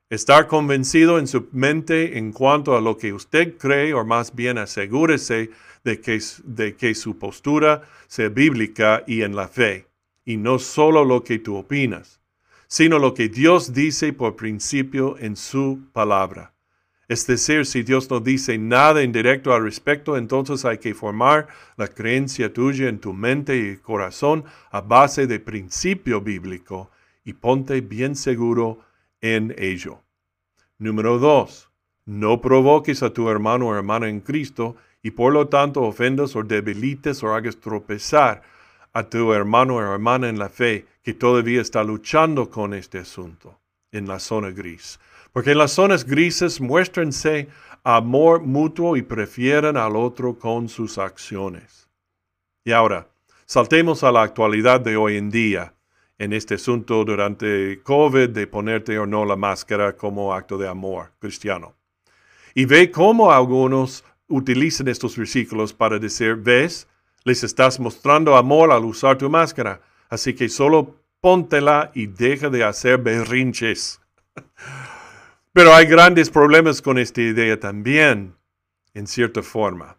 estar 0.08 0.46
convencido 0.46 1.18
en 1.18 1.26
su 1.26 1.48
mente 1.52 2.18
en 2.18 2.32
cuanto 2.32 2.76
a 2.76 2.80
lo 2.80 2.96
que 2.96 3.12
usted 3.12 3.56
cree, 3.58 3.92
o 3.92 4.04
más 4.04 4.34
bien 4.34 4.58
asegúrese 4.58 5.50
de 5.84 6.00
que, 6.00 6.94
su 6.94 7.18
postura 7.18 7.82
sea 8.06 8.28
bíblica 8.28 9.04
y 9.06 9.22
en 9.22 9.36
la 9.36 9.48
fe, 9.48 9.86
y 10.24 10.36
no 10.36 10.58
solo 10.58 11.04
lo 11.04 11.24
que 11.24 11.38
tú 11.38 11.56
opinas, 11.56 12.20
sino 12.66 12.98
lo 12.98 13.12
que 13.12 13.28
Dios 13.28 13.72
dice 13.72 14.12
por 14.12 14.36
principio 14.36 15.16
en 15.18 15.36
su 15.36 15.80
palabra. 15.92 16.52
Es 17.08 17.26
decir, 17.26 17.64
si 17.64 17.82
Dios 17.82 18.10
no 18.10 18.20
dice 18.20 18.58
nada 18.58 19.02
indirecto 19.02 19.54
al 19.54 19.62
respecto, 19.62 20.18
entonces 20.18 20.66
hay 20.66 20.76
que 20.76 20.92
formar 20.94 21.48
la 21.78 21.88
creencia 21.88 22.52
tuya 22.52 22.86
en 22.88 22.98
tu 22.98 23.14
mente 23.14 23.56
y 23.56 23.76
corazón 23.78 24.44
a 24.70 24.82
base 24.82 25.26
de 25.26 25.40
principio 25.40 26.20
bíblico 26.20 26.90
y 27.24 27.32
ponte 27.32 27.80
bien 27.80 28.14
seguro 28.14 28.80
en 29.22 29.54
ello. 29.56 30.02
Número 30.76 31.18
dos, 31.18 31.70
no 32.04 32.42
provoques 32.42 33.02
a 33.02 33.10
tu 33.10 33.30
hermano 33.30 33.68
o 33.68 33.74
hermana 33.74 34.08
en 34.08 34.20
Cristo 34.20 34.76
y 35.02 35.10
por 35.10 35.32
lo 35.32 35.48
tanto 35.48 35.82
ofendas 35.82 36.36
o 36.36 36.42
debilites 36.42 37.22
o 37.22 37.34
hagas 37.34 37.56
tropezar 37.56 38.42
a 38.92 39.02
tu 39.04 39.32
hermano 39.32 39.76
o 39.76 39.80
hermana 39.80 40.28
en 40.28 40.38
la 40.38 40.50
fe 40.50 40.84
que 41.02 41.14
todavía 41.14 41.62
está 41.62 41.82
luchando 41.84 42.50
con 42.50 42.74
este 42.74 42.98
asunto 42.98 43.58
en 43.92 44.06
la 44.06 44.18
zona 44.18 44.50
gris. 44.50 44.98
Porque 45.38 45.54
las 45.54 45.70
zonas 45.70 46.04
grises 46.04 46.60
muéstrense 46.60 47.46
amor 47.84 48.42
mutuo 48.42 48.96
y 48.96 49.02
prefieren 49.02 49.76
al 49.76 49.94
otro 49.94 50.36
con 50.36 50.68
sus 50.68 50.98
acciones. 50.98 51.88
Y 52.64 52.72
ahora, 52.72 53.06
saltemos 53.46 54.02
a 54.02 54.10
la 54.10 54.22
actualidad 54.22 54.80
de 54.80 54.96
hoy 54.96 55.16
en 55.16 55.30
día, 55.30 55.74
en 56.18 56.32
este 56.32 56.54
asunto 56.54 57.04
durante 57.04 57.80
COVID 57.84 58.30
de 58.30 58.48
ponerte 58.48 58.98
o 58.98 59.06
no 59.06 59.24
la 59.24 59.36
máscara 59.36 59.94
como 59.94 60.34
acto 60.34 60.58
de 60.58 60.66
amor 60.66 61.12
cristiano. 61.20 61.76
Y 62.52 62.64
ve 62.64 62.90
cómo 62.90 63.30
algunos 63.30 64.02
utilizan 64.26 64.88
estos 64.88 65.16
versículos 65.16 65.72
para 65.72 66.00
decir, 66.00 66.34
ves, 66.34 66.88
les 67.22 67.44
estás 67.44 67.78
mostrando 67.78 68.36
amor 68.36 68.72
al 68.72 68.84
usar 68.84 69.16
tu 69.16 69.30
máscara, 69.30 69.80
así 70.08 70.34
que 70.34 70.48
solo 70.48 70.96
póntela 71.20 71.92
y 71.94 72.08
deja 72.08 72.50
de 72.50 72.64
hacer 72.64 72.98
berrinches. 72.98 74.00
Pero 75.58 75.74
hay 75.74 75.86
grandes 75.86 76.30
problemas 76.30 76.80
con 76.80 76.98
esta 76.98 77.20
idea 77.20 77.58
también, 77.58 78.36
en 78.94 79.08
cierta 79.08 79.42
forma. 79.42 79.98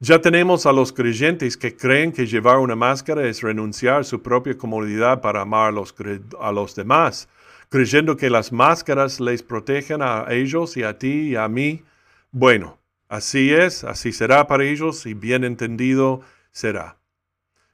Ya 0.00 0.20
tenemos 0.20 0.66
a 0.66 0.72
los 0.72 0.92
creyentes 0.92 1.56
que 1.56 1.74
creen 1.74 2.12
que 2.12 2.26
llevar 2.26 2.58
una 2.58 2.76
máscara 2.76 3.26
es 3.26 3.40
renunciar 3.40 4.00
a 4.00 4.04
su 4.04 4.20
propia 4.20 4.58
comodidad 4.58 5.22
para 5.22 5.40
amar 5.40 5.68
a 5.68 5.72
los, 5.72 5.94
a 6.38 6.52
los 6.52 6.74
demás, 6.74 7.26
creyendo 7.70 8.18
que 8.18 8.28
las 8.28 8.52
máscaras 8.52 9.18
les 9.18 9.42
protegen 9.42 10.02
a 10.02 10.26
ellos 10.28 10.76
y 10.76 10.82
a 10.82 10.98
ti 10.98 11.30
y 11.30 11.36
a 11.36 11.48
mí. 11.48 11.82
Bueno, 12.30 12.78
así 13.08 13.50
es, 13.50 13.84
así 13.84 14.12
será 14.12 14.46
para 14.46 14.64
ellos 14.64 15.06
y 15.06 15.14
bien 15.14 15.44
entendido 15.44 16.20
será. 16.50 16.98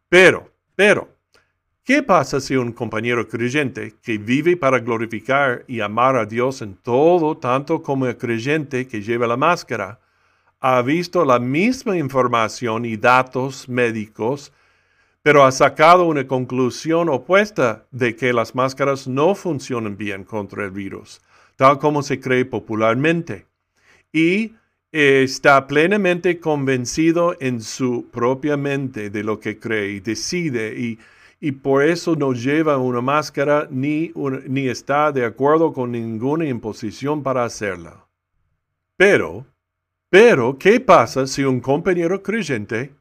Pero, 0.08 0.52
pero, 0.76 1.17
¿Qué 1.88 2.02
pasa 2.02 2.38
si 2.38 2.54
un 2.54 2.73
compañero 2.73 3.26
creyente 3.26 3.95
que 4.02 4.18
vive 4.18 4.59
para 4.59 4.78
glorificar 4.78 5.64
y 5.66 5.80
amar 5.80 6.16
a 6.16 6.26
Dios 6.26 6.61
en 6.61 6.75
todo, 6.75 7.38
tanto 7.38 7.83
como 7.83 8.07
el 8.07 8.18
creyente 8.18 8.87
que 8.87 9.00
lleva 9.00 9.26
la 9.26 9.38
máscara, 9.38 9.99
ha 10.61 10.83
visto 10.83 11.25
la 11.25 11.38
misma 11.38 11.97
información 11.97 12.85
y 12.85 12.99
datos 12.99 13.71
médicos, 13.71 14.52
pero 15.23 15.45
ha 15.45 15.50
sacado 15.50 16.04
una 16.04 16.26
conclusión 16.26 17.09
opuesta 17.09 17.87
de 17.90 18.14
que 18.14 18.35
las 18.35 18.54
máscaras 18.54 19.09
no 19.09 19.35
funcionan 19.35 19.97
bien 19.97 20.25
contra 20.25 20.66
el 20.66 20.73
virus, 20.73 21.23
tal 21.57 21.78
como 21.78 22.02
se 22.02 22.21
cree 22.21 22.45
popularmente, 22.45 23.47
y 24.12 24.52
está 24.92 25.66
plenamente 25.66 26.38
convencido 26.38 27.35
en 27.40 27.62
su 27.62 28.11
propia 28.11 28.59
mente 28.59 29.09
de 29.09 29.25
lo 29.25 29.40
que 29.40 29.59
cree 29.59 29.92
y 29.92 30.00
decide 30.00 30.78
y 30.78 30.99
y 31.40 31.52
por 31.52 31.85
eso 31.85 32.16
no 32.16 32.33
lleva 32.33 32.78
una 32.78 33.00
máscara 33.00 33.68
ni, 33.71 34.12
ni 34.47 34.68
está 34.68 35.12
de 35.12 35.25
acuerdo 35.25 35.73
con 35.73 35.92
ninguna 35.92 36.47
imposición 36.47 37.23
para 37.23 37.45
hacerla. 37.45 38.04
Pero, 38.97 39.47
pero, 40.11 40.59
¿qué 40.59 40.80
pasa 40.80 41.26
si 41.26 41.45
un 41.45 41.61
compañero 41.61 42.23
creyente 42.23 42.92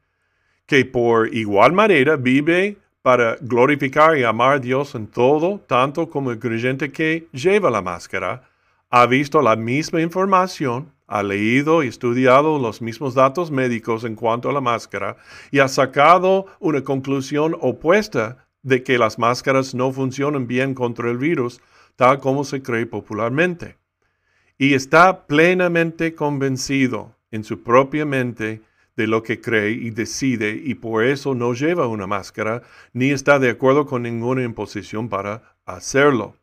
que 0.67 0.85
por 0.85 1.33
igual 1.33 1.71
manera 1.73 2.15
vive 2.15 2.77
para 3.01 3.37
glorificar 3.39 4.17
y 4.17 4.23
amar 4.23 4.55
a 4.55 4.59
Dios 4.59 4.93
en 4.93 5.07
todo, 5.07 5.59
tanto 5.65 6.09
como 6.09 6.29
el 6.31 6.39
creyente 6.39 6.91
que 6.91 7.27
lleva 7.31 7.71
la 7.71 7.81
máscara, 7.81 8.43
ha 8.89 9.05
visto 9.05 9.41
la 9.41 9.55
misma 9.55 10.01
información, 10.01 10.91
ha 11.07 11.23
leído 11.23 11.83
y 11.83 11.87
estudiado 11.87 12.59
los 12.59 12.81
mismos 12.81 13.13
datos 13.13 13.49
médicos 13.49 14.03
en 14.03 14.15
cuanto 14.15 14.49
a 14.49 14.53
la 14.53 14.61
máscara 14.61 15.15
y 15.51 15.59
ha 15.59 15.67
sacado 15.69 16.45
una 16.59 16.83
conclusión 16.83 17.55
opuesta 17.61 18.47
de 18.61 18.83
que 18.83 18.97
las 18.97 19.17
máscaras 19.17 19.73
no 19.73 19.91
funcionan 19.91 20.47
bien 20.47 20.73
contra 20.73 21.09
el 21.09 21.17
virus, 21.17 21.61
tal 21.95 22.19
como 22.19 22.43
se 22.43 22.61
cree 22.61 22.85
popularmente. 22.85 23.77
Y 24.57 24.73
está 24.73 25.25
plenamente 25.27 26.13
convencido 26.13 27.15
en 27.31 27.43
su 27.43 27.63
propia 27.63 28.05
mente 28.05 28.61
de 28.97 29.07
lo 29.07 29.23
que 29.23 29.39
cree 29.39 29.71
y 29.71 29.91
decide 29.91 30.59
y 30.61 30.75
por 30.75 31.05
eso 31.05 31.35
no 31.35 31.53
lleva 31.53 31.87
una 31.87 32.07
máscara 32.07 32.63
ni 32.93 33.11
está 33.11 33.39
de 33.39 33.51
acuerdo 33.51 33.85
con 33.85 34.03
ninguna 34.03 34.43
imposición 34.43 35.07
para 35.07 35.55
hacerlo. 35.65 36.35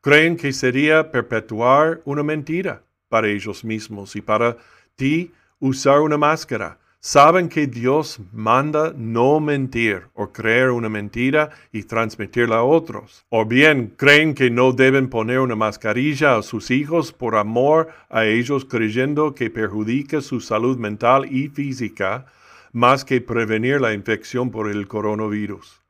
Creen 0.00 0.36
que 0.36 0.52
sería 0.52 1.10
perpetuar 1.10 2.02
una 2.04 2.22
mentira 2.22 2.82
para 3.08 3.28
ellos 3.28 3.64
mismos 3.64 4.16
y 4.16 4.20
para 4.20 4.56
ti 4.96 5.32
usar 5.60 6.00
una 6.00 6.18
máscara. 6.18 6.78
Saben 7.00 7.48
que 7.48 7.68
Dios 7.68 8.18
manda 8.32 8.92
no 8.96 9.38
mentir 9.38 10.08
o 10.14 10.32
creer 10.32 10.70
una 10.70 10.88
mentira 10.88 11.50
y 11.72 11.84
transmitirla 11.84 12.56
a 12.56 12.64
otros. 12.64 13.24
O 13.28 13.44
bien 13.44 13.94
creen 13.96 14.34
que 14.34 14.50
no 14.50 14.72
deben 14.72 15.08
poner 15.08 15.38
una 15.38 15.54
mascarilla 15.54 16.36
a 16.36 16.42
sus 16.42 16.72
hijos 16.72 17.12
por 17.12 17.36
amor 17.36 17.88
a 18.10 18.24
ellos 18.24 18.64
creyendo 18.64 19.32
que 19.32 19.48
perjudica 19.48 20.20
su 20.20 20.40
salud 20.40 20.76
mental 20.76 21.32
y 21.32 21.48
física 21.48 22.26
más 22.72 23.04
que 23.04 23.20
prevenir 23.20 23.80
la 23.80 23.94
infección 23.94 24.50
por 24.50 24.68
el 24.68 24.88
coronavirus. 24.88 25.80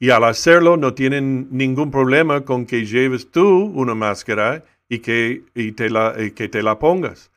Y 0.00 0.10
al 0.10 0.24
hacerlo 0.24 0.76
no 0.76 0.94
tienen 0.94 1.46
ningún 1.52 1.92
problema 1.92 2.40
con 2.40 2.66
que 2.66 2.84
lleves 2.84 3.30
tú 3.30 3.66
una 3.74 3.94
máscara 3.94 4.64
y 4.92 4.98
que, 4.98 5.42
te, 5.74 5.88
la, 5.88 6.14
que 6.34 6.50
te 6.50 6.62
la 6.62 6.78
pongas, 6.78 7.30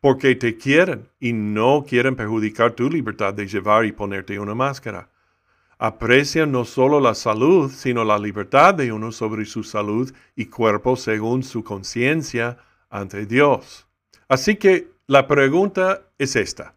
porque 0.00 0.36
te 0.36 0.56
quieren 0.56 1.08
y 1.18 1.32
no 1.32 1.84
quieren 1.84 2.14
perjudicar 2.14 2.70
tu 2.70 2.88
libertad 2.88 3.34
de 3.34 3.48
llevar 3.48 3.84
y 3.84 3.90
ponerte 3.90 4.38
una 4.38 4.54
máscara. 4.54 5.08
Aprecian 5.76 6.52
no 6.52 6.64
solo 6.64 7.00
la 7.00 7.16
salud, 7.16 7.68
sino 7.68 8.04
la 8.04 8.16
libertad 8.16 8.74
de 8.74 8.92
uno 8.92 9.10
sobre 9.10 9.44
su 9.44 9.64
salud 9.64 10.14
y 10.36 10.46
cuerpo 10.46 10.94
según 10.94 11.42
su 11.42 11.64
conciencia 11.64 12.58
ante 12.90 13.26
Dios. 13.26 13.88
Así 14.28 14.54
que 14.54 14.90
la 15.08 15.26
pregunta 15.26 16.02
es 16.16 16.36
esta. 16.36 16.76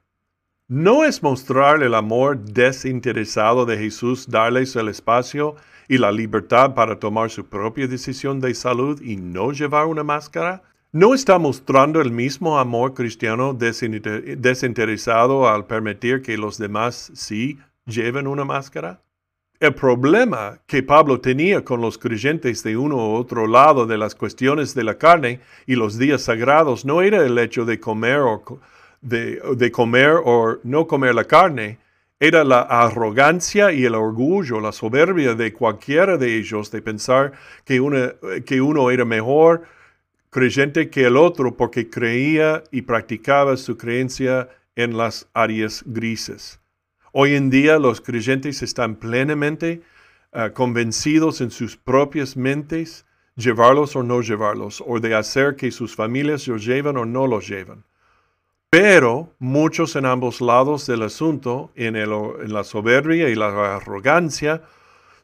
¿No 0.70 1.04
es 1.04 1.22
mostrar 1.22 1.84
el 1.84 1.94
amor 1.94 2.40
desinteresado 2.40 3.66
de 3.66 3.78
Jesús 3.78 4.30
darles 4.30 4.78
el 4.78 4.88
espacio 4.88 5.58
y 5.90 5.98
la 5.98 6.10
libertad 6.10 6.74
para 6.74 7.00
tomar 7.00 7.30
su 7.30 7.46
propia 7.46 7.86
decisión 7.86 8.40
de 8.40 8.54
salud 8.54 9.02
y 9.02 9.18
no 9.18 9.52
llevar 9.52 9.88
una 9.88 10.06
máscara? 10.06 10.64
¿No 10.94 11.14
está 11.14 11.38
mostrando 11.38 12.00
el 12.00 12.12
mismo 12.12 12.58
amor 12.58 12.94
cristiano 12.94 13.54
desinteresado 13.54 15.50
al 15.50 15.66
permitir 15.66 16.22
que 16.22 16.38
los 16.38 16.58
demás 16.58 17.12
sí 17.14 17.60
lleven 17.86 18.26
una 18.26 18.46
máscara? 18.46 19.02
El 19.60 19.76
problema 19.76 20.62
que 20.66 20.82
Pablo 20.82 21.20
tenía 21.20 21.66
con 21.66 21.82
los 21.82 21.98
creyentes 21.98 22.64
de 22.64 22.78
uno 22.78 22.96
u 22.96 23.16
otro 23.16 23.48
lado 23.48 23.86
de 23.86 23.98
las 23.98 24.16
cuestiones 24.16 24.74
de 24.74 24.86
la 24.86 24.98
carne 24.98 25.42
y 25.68 25.76
los 25.76 25.98
días 25.98 26.22
sagrados 26.22 26.86
no 26.86 27.02
era 27.02 27.26
el 27.26 27.38
hecho 27.38 27.66
de 27.66 27.82
comer 27.82 28.20
o 28.20 28.42
de, 29.04 29.72
comer 29.72 30.16
o 30.24 30.58
no 30.64 30.88
comer 30.88 31.14
la 31.14 31.26
carne, 31.26 31.78
era 32.20 32.44
la 32.44 32.62
arrogancia 32.62 33.72
y 33.72 33.84
el 33.86 33.96
orgullo, 33.96 34.60
la 34.62 34.72
soberbia 34.72 35.36
de 35.36 35.52
cualquiera 35.52 36.18
de 36.18 36.38
ellos 36.38 36.72
de 36.72 36.82
pensar 36.82 37.34
que, 37.66 38.44
que 38.46 38.62
uno 38.62 38.92
era 38.92 39.06
mejor 39.06 39.64
creyente 40.30 40.90
que 40.90 41.06
el 41.06 41.16
otro 41.16 41.56
porque 41.56 41.90
creía 41.90 42.64
y 42.72 42.82
practicaba 42.82 43.56
su 43.56 43.78
creencia 43.78 44.50
en 44.76 44.98
las 44.98 45.28
áreas 45.34 45.84
grises. 45.86 46.60
Hoy 47.12 47.36
en 47.36 47.52
día 47.52 47.78
los 47.78 48.02
creyentes 48.02 48.64
están 48.64 48.96
plenamente 48.96 49.82
ah, 50.32 50.50
convencidos 50.50 51.42
en 51.42 51.52
sus 51.52 51.78
propias 51.78 52.36
mentes, 52.36 53.06
llevarlos 53.36 53.96
o 53.96 54.02
no 54.02 54.22
llevarlos, 54.22 54.84
o 54.86 55.00
de 55.00 55.14
hacer 55.14 55.56
que 55.56 55.72
sus 55.72 55.96
familias 55.96 56.48
los 56.48 56.66
lleven 56.66 56.98
o 56.98 57.06
no 57.06 57.28
los 57.28 57.48
lleven. 57.48 57.84
Pero 58.74 59.30
muchos 59.38 59.96
en 59.96 60.08
ambos 60.08 60.42
lados 60.42 60.88
del 60.88 61.04
asunto, 61.04 61.70
en, 61.76 61.94
la 62.52 62.64
soberbia 62.64 63.30
y 63.30 63.36
la 63.36 63.76
arrogancia, 63.76 64.64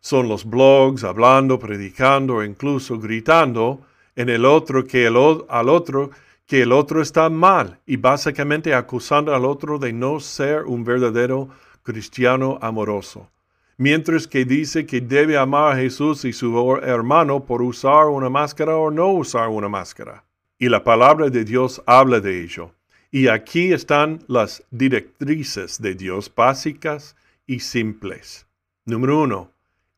son 0.02 0.30
los 0.30 0.46
blogs 0.46 1.04
hablando, 1.04 1.58
predicando, 1.58 2.44
incluso 2.44 3.00
gritando 3.00 3.82
en 4.16 4.30
el 4.30 4.46
otro 4.46 4.86
que 4.86 5.08
el, 5.08 5.18
al 5.50 5.68
otro 5.68 6.12
que 6.46 6.62
el 6.62 6.72
otro 6.72 7.02
está 7.02 7.28
mal 7.32 7.80
y 7.88 7.98
básicamente 7.98 8.76
acusando 8.76 9.34
al 9.34 9.46
otro 9.46 9.80
de 9.80 9.94
no 9.94 10.20
ser 10.20 10.66
un 10.66 10.84
verdadero 10.84 11.50
cristiano 11.82 12.60
amoroso. 12.62 13.32
Mientras 13.78 14.28
que 14.28 14.46
dice 14.46 14.86
que 14.86 15.02
debe 15.02 15.40
amar 15.40 15.74
a 15.74 15.76
Jesús 15.76 16.24
y 16.24 16.34
su 16.34 16.80
hermano 16.84 17.44
por 17.46 17.64
usar 17.64 18.10
una 18.10 18.30
máscara 18.30 18.78
o 18.78 18.92
no 18.92 19.08
usar 19.08 19.50
una 19.50 19.70
máscara. 19.70 20.24
Y 20.60 20.70
la 20.70 20.84
palabra 20.84 21.32
de 21.32 21.44
Dios 21.44 21.82
habla 21.88 22.20
de 22.20 22.44
ello. 22.44 22.74
Y 23.12 23.28
aquí 23.28 23.74
están 23.74 24.24
las 24.28 24.64
directrices 24.70 25.82
de 25.82 25.96
Dios 25.96 26.32
básicas 26.34 27.16
y 27.48 27.62
simples. 27.62 28.46
Número 28.86 29.22
uno, 29.22 29.52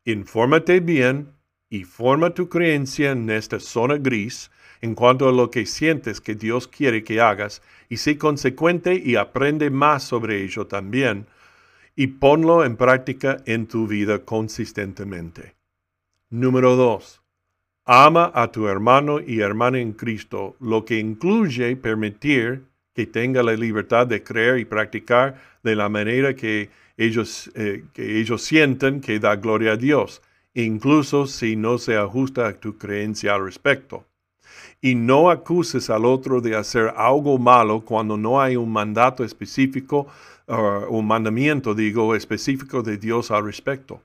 infórmate 0.04 0.80
bien 0.80 1.34
y 1.68 1.84
forma 1.84 2.30
tu 2.30 2.48
creencia 2.48 3.10
en 3.10 3.28
esta 3.28 3.60
zona 3.60 3.98
gris 3.98 4.50
en 4.80 4.94
cuanto 4.94 5.28
a 5.28 5.32
lo 5.32 5.50
que 5.50 5.66
sientes 5.66 6.20
que 6.20 6.34
Dios 6.34 6.68
quiere 6.68 7.04
que 7.04 7.20
hagas 7.20 7.62
y 7.90 7.98
sé 7.98 8.16
consecuente 8.16 8.94
y 8.94 9.16
aprende 9.16 9.70
más 9.70 10.02
sobre 10.02 10.42
ello 10.42 10.66
también 10.66 11.26
y 11.94 12.06
ponlo 12.06 12.64
en 12.64 12.76
práctica 12.76 13.42
en 13.44 13.66
tu 13.66 13.86
vida 13.86 14.24
consistentemente. 14.24 15.54
Número 16.30 16.76
dos, 16.76 17.22
ama 17.84 18.32
a 18.34 18.50
tu 18.50 18.68
hermano 18.68 19.20
y 19.20 19.40
hermana 19.40 19.78
en 19.80 19.92
Cristo, 19.92 20.56
lo 20.60 20.86
que 20.86 20.98
incluye 20.98 21.76
permitir 21.76 22.71
que 22.94 23.06
tenga 23.06 23.42
la 23.42 23.54
libertad 23.54 24.06
de 24.06 24.22
creer 24.22 24.58
y 24.58 24.64
practicar 24.64 25.40
de 25.62 25.76
la 25.76 25.88
manera 25.88 26.34
que 26.34 26.70
ellos, 26.96 27.50
eh, 27.54 27.84
que 27.92 28.20
ellos 28.20 28.42
sienten 28.42 29.00
que 29.00 29.18
da 29.18 29.36
gloria 29.36 29.72
a 29.72 29.76
Dios, 29.76 30.22
incluso 30.54 31.26
si 31.26 31.56
no 31.56 31.78
se 31.78 31.96
ajusta 31.96 32.46
a 32.46 32.52
tu 32.52 32.76
creencia 32.76 33.34
al 33.34 33.44
respecto. 33.44 34.04
Y 34.80 34.94
no 34.94 35.30
acuses 35.30 35.90
al 35.90 36.04
otro 36.04 36.40
de 36.40 36.56
hacer 36.56 36.92
algo 36.96 37.38
malo 37.38 37.80
cuando 37.80 38.16
no 38.16 38.40
hay 38.40 38.56
un 38.56 38.72
mandato 38.72 39.24
específico, 39.24 40.08
o 40.46 40.98
un 40.98 41.06
mandamiento, 41.06 41.74
digo, 41.74 42.14
específico 42.14 42.82
de 42.82 42.98
Dios 42.98 43.30
al 43.30 43.44
respecto. 43.44 44.02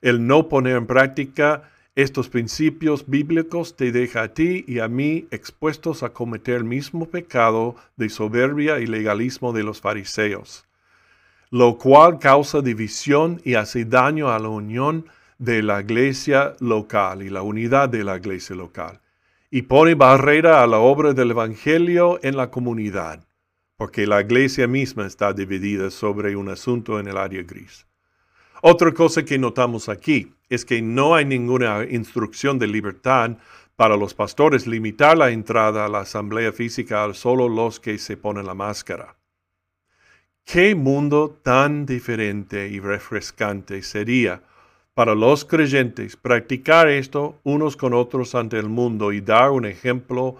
El 0.00 0.26
no 0.26 0.48
poner 0.48 0.76
en 0.76 0.86
práctica 0.86 1.70
estos 1.94 2.30
principios 2.30 3.06
bíblicos 3.06 3.76
te 3.76 3.92
deja 3.92 4.22
a 4.22 4.28
ti 4.28 4.64
y 4.66 4.78
a 4.78 4.88
mí 4.88 5.26
expuestos 5.30 6.02
a 6.02 6.10
cometer 6.10 6.56
el 6.56 6.64
mismo 6.64 7.06
pecado 7.06 7.76
de 7.96 8.08
soberbia 8.08 8.78
y 8.78 8.86
legalismo 8.86 9.52
de 9.52 9.62
los 9.62 9.82
fariseos, 9.82 10.64
lo 11.50 11.76
cual 11.76 12.18
causa 12.18 12.62
división 12.62 13.42
y 13.44 13.54
hace 13.54 13.84
daño 13.84 14.30
a 14.30 14.38
la 14.38 14.48
unión 14.48 15.04
de 15.38 15.62
la 15.62 15.82
iglesia 15.82 16.54
local 16.60 17.22
y 17.22 17.28
la 17.28 17.42
unidad 17.42 17.90
de 17.90 18.04
la 18.04 18.16
iglesia 18.16 18.56
local, 18.56 19.00
y 19.50 19.62
pone 19.62 19.94
barrera 19.94 20.62
a 20.62 20.66
la 20.66 20.78
obra 20.78 21.12
del 21.12 21.32
Evangelio 21.32 22.18
en 22.22 22.38
la 22.38 22.50
comunidad, 22.50 23.26
porque 23.76 24.06
la 24.06 24.22
iglesia 24.22 24.66
misma 24.66 25.06
está 25.06 25.34
dividida 25.34 25.90
sobre 25.90 26.36
un 26.36 26.48
asunto 26.48 26.98
en 26.98 27.08
el 27.08 27.18
área 27.18 27.42
gris. 27.42 27.86
Otra 28.62 28.94
cosa 28.94 29.24
que 29.24 29.38
notamos 29.38 29.88
aquí 29.90 30.32
es 30.54 30.66
que 30.66 30.82
no 30.82 31.14
hay 31.14 31.24
ninguna 31.24 31.84
instrucción 31.88 32.58
de 32.58 32.66
libertad 32.66 33.38
para 33.74 33.96
los 33.96 34.12
pastores 34.12 34.66
limitar 34.66 35.16
la 35.16 35.30
entrada 35.30 35.86
a 35.86 35.88
la 35.88 36.00
asamblea 36.00 36.52
física 36.52 37.04
a 37.04 37.14
solo 37.14 37.48
los 37.48 37.80
que 37.80 37.96
se 37.96 38.18
ponen 38.18 38.46
la 38.46 38.54
máscara. 38.54 39.16
¿Qué 40.44 40.74
mundo 40.74 41.38
tan 41.42 41.86
diferente 41.86 42.68
y 42.68 42.80
refrescante 42.80 43.82
sería 43.82 44.42
para 44.92 45.14
los 45.14 45.46
creyentes 45.46 46.16
practicar 46.16 46.88
esto 46.88 47.40
unos 47.44 47.76
con 47.76 47.94
otros 47.94 48.34
ante 48.34 48.58
el 48.58 48.68
mundo 48.68 49.12
y 49.12 49.22
dar 49.22 49.52
un 49.52 49.64
ejemplo 49.64 50.36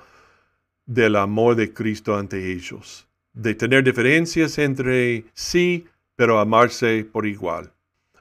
del 0.85 1.17
amor 1.17 1.57
de 1.57 1.73
Cristo 1.73 2.17
ante 2.17 2.53
ellos, 2.53 3.07
de 3.33 3.55
tener 3.55 3.83
diferencias 3.83 4.59
entre 4.59 5.25
sí, 5.33 5.87
pero 6.17 6.39
amarse 6.39 7.07
por 7.11 7.27
igual? 7.27 7.73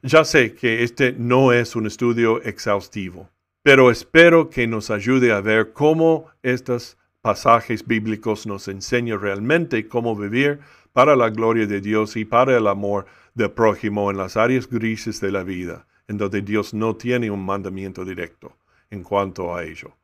Ya 0.04 0.26
sé 0.26 0.56
que 0.56 0.82
este 0.82 1.14
no 1.14 1.54
es 1.54 1.76
un 1.76 1.86
estudio 1.86 2.42
exhaustivo, 2.42 3.30
pero 3.62 3.92
espero 3.92 4.50
que 4.50 4.66
nos 4.66 4.90
ayude 4.90 5.32
a 5.32 5.42
ver 5.42 5.74
cómo 5.74 6.26
estos 6.42 6.98
pasajes 7.22 7.86
bíblicos 7.86 8.48
nos 8.48 8.68
enseñan 8.68 9.22
realmente 9.22 9.88
cómo 9.88 10.16
vivir 10.16 10.60
para 10.92 11.16
la 11.16 11.30
gloria 11.30 11.68
de 11.68 11.82
Dios 11.82 12.16
y 12.16 12.26
para 12.26 12.58
el 12.58 12.66
amor 12.66 13.06
del 13.36 13.52
prójimo 13.52 14.10
en 14.10 14.18
las 14.18 14.38
áreas 14.38 14.68
grises 14.68 15.22
de 15.22 15.32
la 15.32 15.44
vida, 15.44 15.86
en 16.08 16.18
donde 16.18 16.42
Dios 16.42 16.74
no 16.74 16.96
tiene 16.96 17.30
un 17.30 17.46
mandamiento 17.46 18.04
directo 18.04 18.58
en 18.90 19.04
cuanto 19.04 19.56
a 19.56 19.64
ello. 19.64 19.96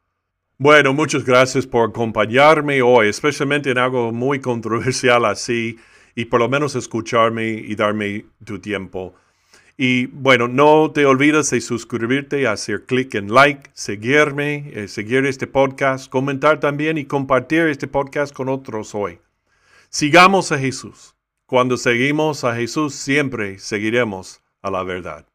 Bueno, 0.60 0.94
muchas 0.94 1.26
gracias 1.26 1.66
por 1.66 1.90
acompañarme 1.90 2.84
hoy, 2.84 3.08
especialmente 3.08 3.72
en 3.72 3.80
algo 3.80 4.12
muy 4.12 4.42
controversial 4.42 5.26
así, 5.26 5.80
y 6.14 6.26
por 6.26 6.40
lo 6.40 6.50
menos 6.50 6.76
escucharme 6.76 7.50
y 7.50 7.76
darme 7.76 8.26
tu 8.46 8.60
tiempo. 8.60 9.16
Y 9.80 10.08
bueno, 10.08 10.48
no 10.48 10.90
te 10.92 11.06
olvides 11.06 11.52
de 11.52 11.62
suscribirte, 11.62 12.48
hacer 12.48 12.86
clic 12.86 13.14
en 13.14 13.32
like, 13.32 13.70
seguirme, 13.74 14.72
eh, 14.74 14.88
seguir 14.88 15.24
este 15.28 15.46
podcast, 15.46 16.10
comentar 16.10 16.60
también 16.60 16.98
y 16.98 17.06
compartir 17.06 17.68
este 17.68 17.88
podcast 17.88 18.34
con 18.34 18.50
otros 18.50 18.96
hoy. 18.96 19.20
Sigamos 19.90 20.52
a 20.52 20.58
Jesús. 20.58 21.14
Cuando 21.46 21.78
seguimos 21.78 22.44
a 22.44 22.56
Jesús, 22.56 22.96
siempre 22.96 23.60
seguiremos 23.60 24.42
a 24.64 24.72
la 24.72 24.82
verdad. 24.82 25.28